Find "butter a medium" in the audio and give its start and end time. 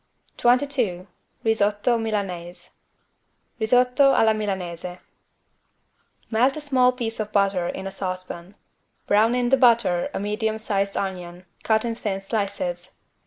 9.57-10.57